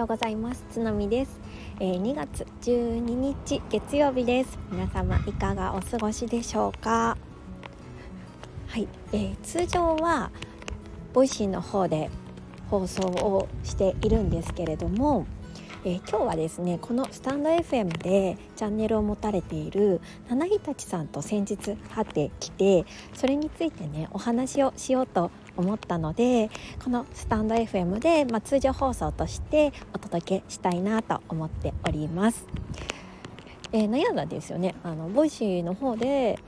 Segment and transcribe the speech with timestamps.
[0.00, 0.64] ようございます。
[0.70, 1.38] つのみです、
[1.78, 4.58] えー、2月12日月曜日です。
[4.70, 7.18] 皆様いかがお過ごしでしょうか？
[8.66, 10.30] はい、えー、通常は
[11.12, 12.08] Voicy の方で
[12.70, 15.26] 放送をしているんですけれども
[15.82, 25.30] えー、今日はですねこのスタンド FM でチャンネルを持たれているななひたちさんと先日会ってきてそれについてねお話をしようと
[25.60, 26.50] 思ったので
[26.82, 32.46] このスタンド FM で、まあ、通常放送としてお届けしたいなと思っております。
[33.72, 34.74] えー、悩んだんですよね。
[34.82, 36.38] あの Voicy の方で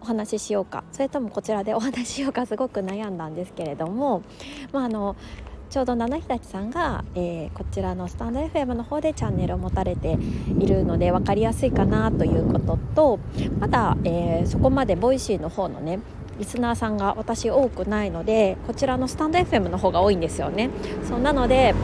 [0.00, 0.84] お話ししようか。
[0.92, 2.46] それともこちらでお話ししようか。
[2.46, 4.22] すごく悩んだんですけれども、
[4.72, 5.16] まあ、あの
[5.72, 10.18] ちょうどななひたちさんが、えー、こちらのスタンド FM の方でチャンネルを持たれて
[10.58, 13.18] いるので分かりやすいかなということと
[13.58, 16.00] まだ、えー、そこまで Voicy の方のね
[16.38, 20.70] リスナーさんが私多くないのでこちらのスタンド FM の方が多いんですよね。
[21.08, 21.74] そうなので、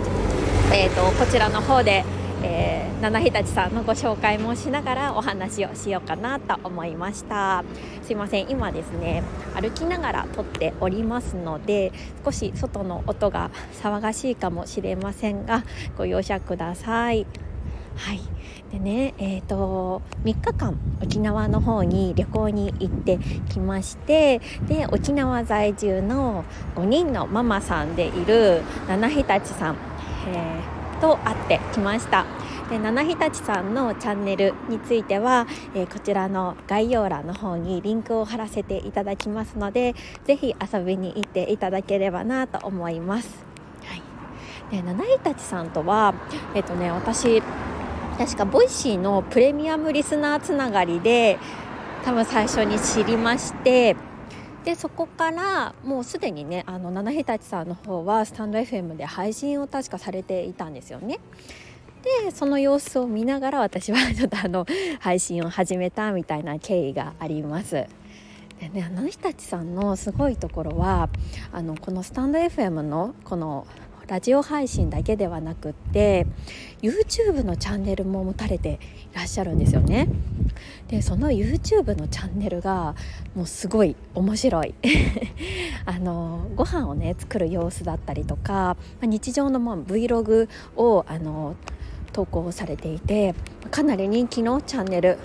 [0.73, 2.05] えーと、こちらの方で
[2.43, 7.65] えー、七日立さんのご紹介もしながらお話をしようかなと思いました。
[8.03, 9.23] すいません今ですね
[9.55, 11.93] 歩きながら撮っておりますので
[12.25, 13.51] 少し外の音が
[13.83, 15.65] 騒がしいかもしれませんが
[15.97, 17.27] ご容赦ください。
[17.97, 18.21] はい。
[18.73, 26.45] でねえーと、3日間沖縄の方に旅行に行ってきましてで沖縄在住の
[26.77, 29.77] 5人のママさんでいるななひたちさん、
[30.29, 32.27] えーと会ってきました。
[32.69, 39.95] でななひたちさんのチャンネルについては、えー、こちらの概要欄の方にリンクを貼らせていただきますので
[40.27, 43.43] ぜひ遊びに行っていただければなと思います、
[43.85, 44.03] はい、
[44.71, 46.13] でななひたちさんとは
[46.55, 47.43] え、ー、とね私
[48.19, 51.39] 確か Voicy のプレミアムリスナーつながりで
[52.05, 53.97] 多分最初に知りまして
[54.65, 61.21] でそこからもうすでにねあの七日立さんの方はスタンド FM で配信を確かされていたんですよね。
[62.25, 64.67] でその様子を見ながら私は ちょっとあの
[65.01, 67.87] 配信を始めたみたいな経緯があります。
[68.61, 71.09] でね、あの人たちさんのすごいところは
[71.53, 73.67] あのこのスタンド FM のこの
[74.09, 76.27] ラジオ配信だけではなくって
[76.81, 78.81] YouTube のチャンネルも持たれて
[79.13, 80.09] いらっしゃるんですよね。
[80.89, 82.95] でその YouTube のチャンネルが
[83.35, 84.75] もうすごい面白い
[85.85, 91.55] あのご飯をね作る様子だったりとか日常のも Vlog をあの
[92.15, 93.35] 投稿されていて
[93.71, 95.19] かなり人気のチャンネル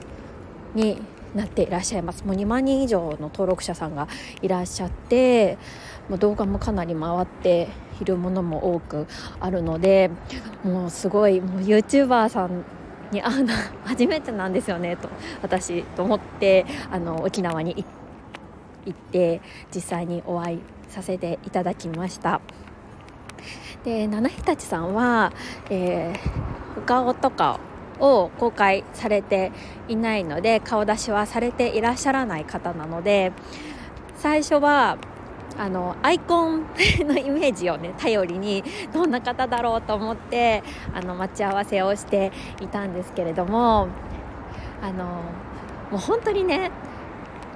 [0.75, 1.01] に
[1.33, 4.09] なっていらっしゃいますもう2万人以上の登録者さんが
[4.41, 5.57] いらっしゃって
[6.09, 7.69] もう動画もかなり回って
[8.05, 9.07] るものも多く
[9.39, 10.09] あるので
[10.63, 12.63] もうすごいもう YouTuber さん
[13.11, 13.53] に会うの
[13.85, 15.09] 初めてなんですよねと
[15.41, 17.85] 私と思ってあの沖縄に
[18.85, 19.41] 行って
[19.73, 20.59] 実際にお会い
[20.89, 22.41] させていただきました。
[23.83, 25.33] で七日立さんは、
[25.69, 27.59] えー、お顔とか
[27.99, 29.51] を公開されて
[29.87, 33.33] いないので顔出しはされていらっしゃらない方なので
[34.17, 34.97] 最初は
[35.57, 36.65] あのアイコン
[37.05, 42.31] のイメージをね頼りにどんな方だろうと思ってあの待ち合わせをして
[42.61, 43.87] いたんですけれども
[44.81, 45.05] あの
[45.91, 46.71] もう本当にね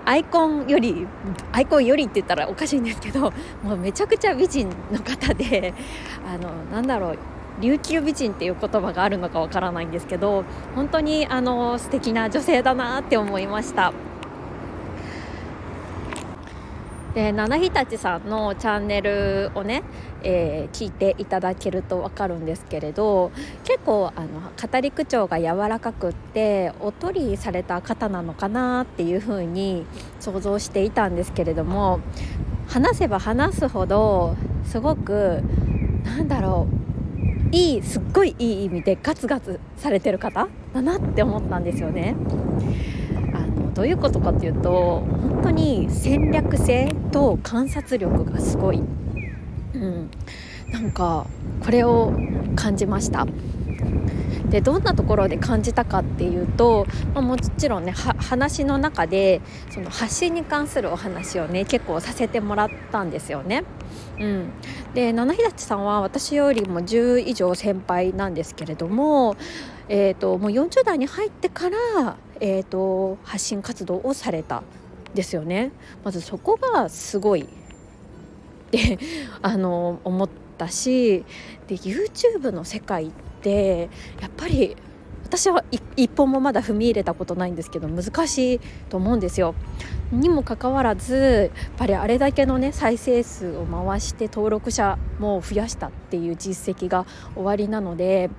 [0.05, 1.05] アイコンより
[1.51, 5.73] アイコンよりって言ったらおかしいんですけどもうめちゃくちゃ美人の方で
[6.25, 7.17] あのなんだろう
[7.59, 13.91] 琉球美人っていう言葉があるのかわからないんですけど本当にあの素敵な女性だなって思いました。
[17.17, 19.81] で七日立さんのチャンネルをね、
[20.21, 23.31] えー、聞いていただけると分かるんですけれど
[23.63, 29.87] 結構あの語り口調が柔らかくっておとりされた方なのかなっていうふうに
[30.19, 32.01] 想像していたんですけれども
[32.67, 35.41] 話せば話すほどすごく
[36.03, 42.15] なんだろういいすっごいいい意味でガツガツされてる方だなって思ったんですよね。
[43.33, 45.03] あのどういうことかっていうと
[45.47, 48.81] 当に戦略性と観察力がすごい、
[49.73, 50.09] うん、
[50.71, 51.25] なんか
[51.63, 52.11] これを
[52.55, 53.25] 感じました。
[54.49, 63.63] でどんなところで感じたかっていうと、まあ、もちろんね話の中でその発信に関するお話をね結構させてもらったんですよね。
[64.19, 64.49] うん、
[64.93, 69.37] で七日立さんは私よりも10以上先輩なんですけれども、
[69.87, 74.63] えーと、もう40代に入ってから、えーと、発信活動をされた
[75.17, 75.71] ですよね。
[76.03, 77.45] まずそこがすごいっ
[78.69, 78.99] て
[79.41, 81.25] あの思ったし
[81.67, 83.11] で YouTube の世界っ
[83.41, 83.89] て
[84.21, 84.77] やっぱり
[85.25, 85.65] 私は
[85.97, 88.59] 一本もまだ踏み入れたことないんですけど難しい
[88.89, 89.55] と思うんですよ。
[90.11, 98.29] にもかかわらずやっぱりあれだけのね再生数を回して登録者も増やしたっていう実績が終わりなので。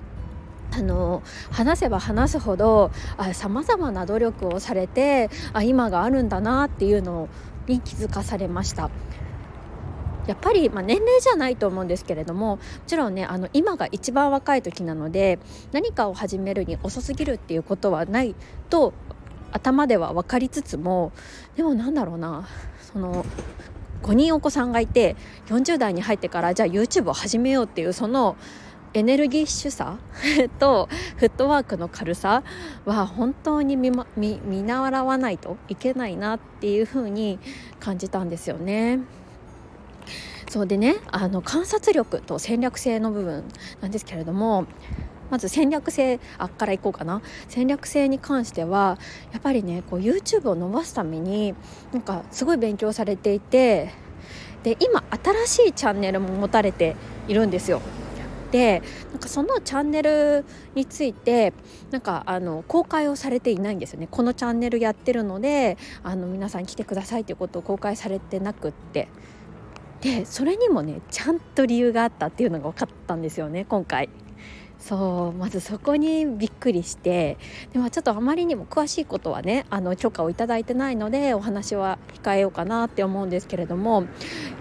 [0.70, 2.90] あの話せば話すほど
[3.32, 7.28] さまざまな努力をされてあ今があるんだなっていうの
[7.66, 8.90] に気づかされました。
[10.26, 15.38] やっぱり、まあ、年齢じゃないと思うんですけれどももちろんねあの今が一番若い時なので
[15.72, 18.34] 何かを始めるに遅すぎるっていうことはない
[18.68, 18.92] と
[19.52, 21.12] 頭では分かりつつも
[21.56, 22.46] でもなんだろうな
[22.92, 23.24] その
[24.02, 25.16] 5人お子さんがいて
[25.46, 28.36] 40代に入ってからじゃあ YouTube を始めようっていうその
[28.98, 29.96] エネルギッシュさ？
[30.58, 32.42] とフットワークの軽さ
[32.84, 37.38] は本当に見,、ま、見見習わないといけないなっていうふうに
[37.78, 39.00] 感じたんですよね。
[40.50, 43.44] そうでねあの観察力と戦略性の部分
[43.80, 44.64] なんですけれども
[45.30, 48.98] まず戦略性あっからいこうかな戦略性に関しては
[49.32, 51.54] やっぱりねこう YouTube を伸ばすために
[51.92, 53.92] なんかすごい勉強されていて
[54.62, 55.04] で今
[55.46, 56.96] 新しいチャンネルも持たれて
[57.28, 57.80] いるんですよ。
[58.50, 61.52] でなんかそのチャンネルについて
[61.90, 69.08] なんかあの公開をされていないんですよねこのチャンネルやってるのであの皆さん来てくださいということを公開されてなくって
[70.00, 74.08] でそれにもねちゃんと理由があったっていうのが分かったんですよね今回。
[74.78, 77.36] そうまずそこにびっくりして
[77.72, 84.06] でもちょっとあまりにも詳しいことはねあの許可を頂いてないのでお話は控えようかなって思うんですけれども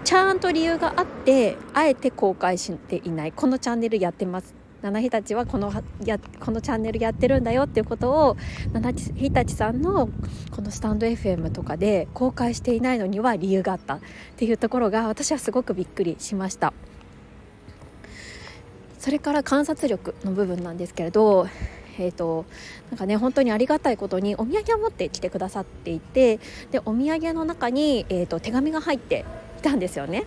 [0.04, 5.72] ちゃんと理由があってあえて公開していないこのチャンネルやってます七日立はこの
[6.04, 8.36] やこのチャンネルやってるんだよっていうことを
[8.72, 10.08] 七日立さんの
[10.50, 14.00] このスタンド FM とかで公開していないのには理由があったっ
[14.36, 16.72] ていうところが私はすごくびっくりしました。
[18.98, 21.48] それから観察力の部分なんですけれど
[22.00, 22.44] えーと、
[22.90, 26.38] なんかね本当にありがたいことにお土産を持ってきてくださっていて
[26.70, 29.24] でお土産の中に、えーと手紙が入って
[29.58, 30.24] いたんですよね。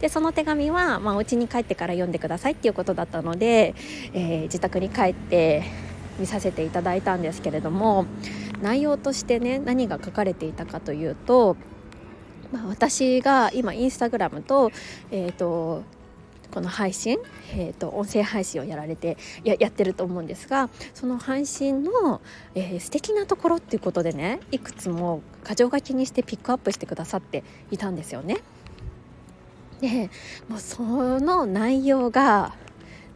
[0.00, 3.74] でその手紙は、まあ、お家に帰ってから読んでくださいっていうことだったので、
[4.14, 5.64] えー、自宅に帰って
[6.18, 8.06] 見させていただいたんですけれども
[8.62, 11.56] 内容としてね何が書かれていたかというと、
[12.52, 14.70] まあ、私が今インスタグラムと,、
[15.10, 15.82] えーと、
[16.54, 17.18] この配信、
[17.52, 22.20] えーと、音声配信をやられてややってると思うんですがその配信の、
[22.54, 27.42] えー、素敵なところっていうことでねいくつも箇条書きにしてピックアップしてくださって
[27.72, 28.38] いたんですよね。
[29.80, 30.10] で
[30.48, 32.54] もうその内容が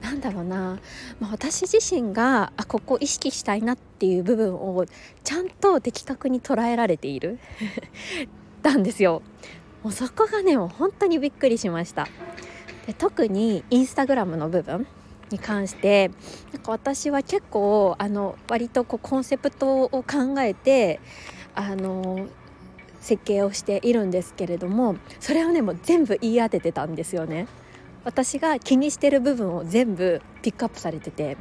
[0.00, 0.80] なんだろうな、
[1.20, 4.84] まあ、私自身があここ意識したいなっていう部分を
[5.22, 7.38] ちゃんと的確に捉えられている
[8.62, 9.22] たんですよ
[9.84, 12.08] もうそこがねもう本当にびっくりしました
[12.94, 14.86] 特にインスタグラムの部分
[15.30, 16.10] に関して
[16.52, 21.00] なんか私は結構あの割とこうコンセプトを考えて
[21.54, 22.26] あの
[23.00, 27.46] 設計をしているんですけれどもそれをねもう全部言い当ててたんですよね。
[28.04, 31.36] 私が気にしてる部分を全部ピックアップされてて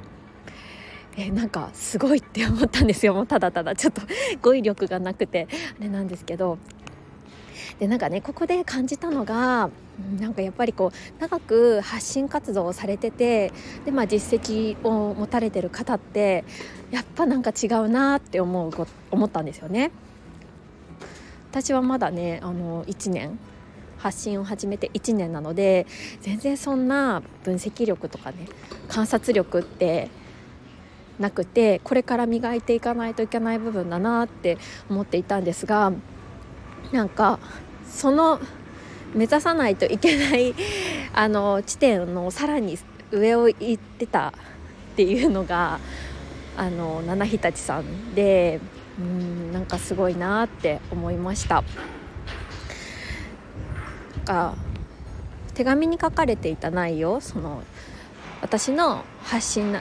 [1.15, 3.13] えなんかすごいって思ったんですよ。
[3.13, 4.01] もうただただちょっと
[4.41, 5.47] 語彙力がなくて
[5.79, 6.57] あれなんですけど。
[7.79, 9.69] でなんかねここで感じたのが
[10.19, 13.51] なんかやっぱりこう長く発信活動をされてて
[13.85, 16.43] で、まあ、実績を持たれてる方って
[16.91, 19.91] やっぱなんか違うなって思う思ったんですよね。
[21.51, 23.39] 私はまだねあの1年
[23.97, 25.87] 発信を始めて1年なので
[26.21, 28.47] 全然そんな分析力とかね
[28.87, 30.09] 観察力って
[31.19, 35.91] なくてこれから磨いていかないといけない部分だなって思っていたんですが
[36.91, 37.39] なんか
[37.89, 38.39] その
[39.17, 40.53] 目指さないといけない
[41.13, 42.77] あの地点のさらに
[43.11, 45.79] 上を行ってたっていうのが
[46.55, 48.59] あの七日立さんで
[48.99, 51.63] うんなんかすごいなって思いました。
[54.25, 54.55] か
[55.53, 57.63] 手紙に書かれていた内容その
[58.41, 59.79] 私の発信の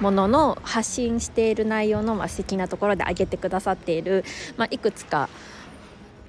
[0.00, 4.24] ものの発信している内容の、まあ、素敵なところで挙げてくださっている、
[4.56, 5.28] まあ、いくつか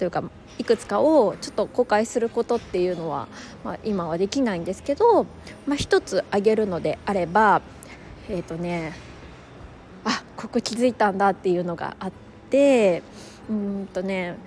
[0.01, 0.24] というか
[0.58, 3.27] いくつかをちょっと公開することっていうのは、
[3.63, 5.27] まあ、今はできないんですけど、
[5.67, 7.62] まあ、一つ挙げるのであれば
[8.27, 8.93] えっ、ー、とね
[10.03, 12.12] あここ気づいたんだっていうのがあっ
[12.50, 13.03] て
[13.48, 14.38] うんとね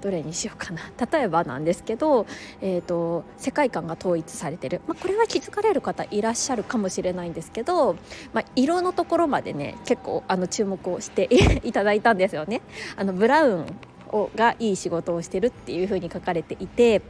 [0.00, 2.26] どれにしようかな例えばなんですけど、
[2.60, 7.94] えーと、世界観が統一されてる、まあ、これは気づかれる方いらっしゃるかもしれないんですけど、
[8.32, 11.28] まあ、色のところまでね結構あの注目をして
[11.62, 12.62] いただいたんですよね。
[12.96, 13.66] あのブラウン
[14.08, 17.02] をがいい仕事をしてるっていう風に書かれていて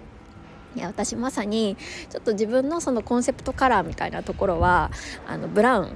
[0.74, 1.76] いや私まさに
[2.10, 4.90] ちょっと自分のそのコンセプトカラーみたいなところは
[5.26, 5.92] あのブラウン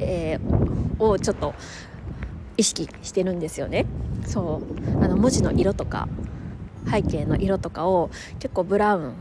[0.00, 1.54] えー、をちょっと
[2.56, 3.86] 意識してるんですよね。
[4.26, 4.62] そ
[4.98, 5.04] う。
[5.04, 6.08] あの文字の色とか
[6.90, 9.14] 背景の色とかを結構ブラウン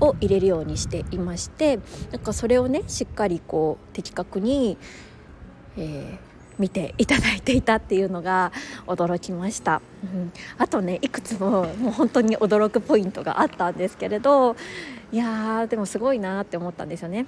[0.00, 1.78] を入れるようにしていまして
[2.10, 4.76] なんかそれをねしっかりこう的確に、
[5.76, 6.31] えー
[6.62, 8.52] 見ていただいていたっていうのが
[8.86, 14.54] 驚きました、うん、あとねいくつももう本当に驚くポイントがあったんですけれど
[15.10, 17.26] いやーでもすごいなって思ったんですよね。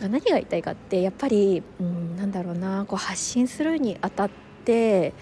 [0.00, 4.30] 何が言いたいかってやっぱり、うん、なんだろうなこう発信するにあたっ
[4.64, 5.12] て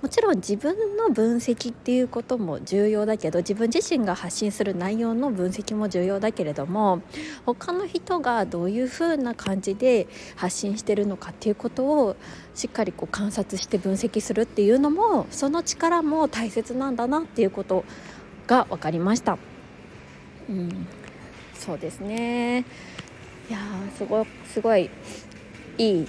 [0.00, 7.02] もちろん自分の分析っていうことも重要だけど自分自身が発信する内容の分析も重要だけれども
[7.44, 12.16] 他の人がどういうふうな感じで発信してるのかっていうことを
[12.54, 17.84] しっかりこう観察して分析するっていうのもその力も大切なんだなっていうこと
[18.46, 19.36] が分かりました。
[20.48, 20.86] うん、
[21.54, 22.64] そうですね
[23.50, 23.58] いや
[23.98, 24.88] すごすごい
[25.76, 26.08] いい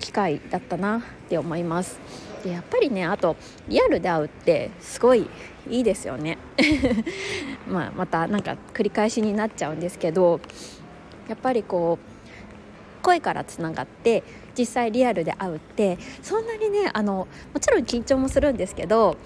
[0.00, 2.27] 機会だったなって思います。
[2.42, 3.36] でやっぱりねあと
[3.68, 5.28] リアルで会うってすごい
[5.68, 6.38] いいですよね。
[7.68, 10.40] まあまたなんか繰り返しになっちゃうんですけど
[11.28, 14.22] やっぱりこう声からつながって
[14.56, 19.16] 実際リアルで会うってそんなにねあのもちろん緊張もするんですけど、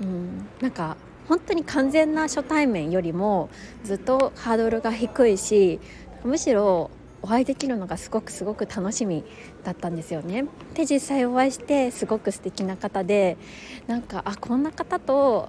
[0.00, 0.96] うん、なんか
[1.28, 3.48] 本当に完全な初対面よりも
[3.82, 5.80] ずっとハードルが低いし
[6.24, 6.90] むしろ
[7.24, 9.24] お会いできるのがすごくすごく楽しみ
[9.64, 10.44] だったんですよね。
[10.74, 13.38] で実際お会いしてすごく素敵な方で
[13.86, 15.48] なんかあこんな方と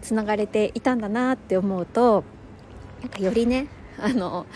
[0.00, 2.22] つながれていたんだなって思うと
[3.00, 3.66] なんかよりね
[3.98, 4.46] あの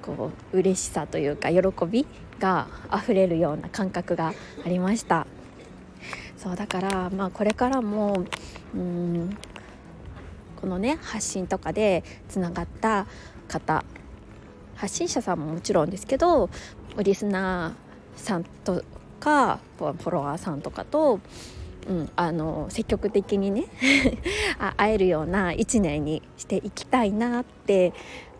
[0.00, 2.06] こう嬉しさというか喜び
[2.40, 4.32] が溢れるような感覚が
[4.64, 5.26] ありました
[6.38, 8.24] そうだからまあこれからも
[8.74, 9.36] うん
[10.58, 13.06] このね発信とかでつながった
[13.46, 13.84] 方
[14.82, 16.50] 発信者さんももちろんですけど
[17.00, 18.82] リスナーさんと
[19.20, 21.20] かフォロワーさんとかと、
[21.86, 23.66] うん、あの積極的にね
[24.76, 27.92] 会えるような1年にしていきたいなって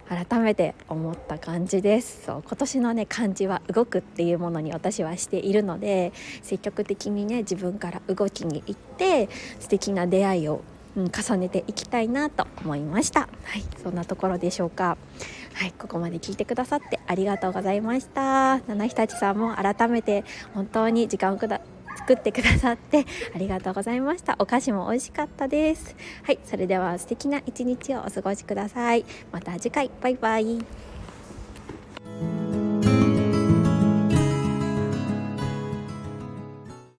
[0.09, 2.25] 改めて思った感じです。
[2.27, 9.29] そう今年のね漢字は動くっていうものに私はしているので積極的にね自分から動きに行って
[9.61, 10.63] 素敵な出会いを
[10.97, 13.21] うん、重ねていきたいなと思いました。
[13.21, 14.97] はい、そんなところでしょうか。
[15.55, 18.61] はい、ここまで聞いてくださってありがとうございました。
[18.61, 21.61] 七日立さんも改めて本当に時間をくだ
[21.97, 24.37] 作ってくださって ありがとうございました。
[24.39, 25.95] お菓子も美味しかったです。
[26.23, 29.05] はい、それでは素敵な一日をお過ごしください。
[29.31, 30.92] また次回、バイバイ。